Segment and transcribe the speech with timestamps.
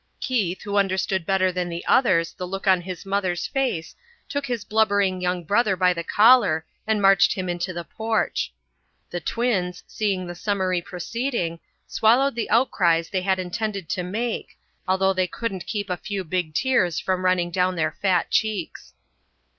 [0.19, 3.95] Keith, who understood better than the others the look on his mother's face,
[4.27, 8.51] took his blubbering young brother by the collar and marched him into the porch.
[9.11, 15.13] The twins, seeing the summary proceeding, swallowed the outcries they had intended to make, although
[15.13, 18.95] they couldn't keep a few big tears from running down their fat cheeks.